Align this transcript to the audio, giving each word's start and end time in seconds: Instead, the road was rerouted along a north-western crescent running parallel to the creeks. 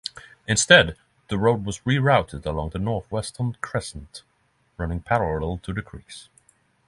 Instead, 0.47 0.95
the 1.27 1.37
road 1.37 1.63
was 1.63 1.81
rerouted 1.81 2.43
along 2.47 2.71
a 2.73 2.79
north-western 2.79 3.53
crescent 3.61 4.23
running 4.75 4.99
parallel 5.01 5.59
to 5.59 5.73
the 5.73 5.83
creeks. 5.83 6.27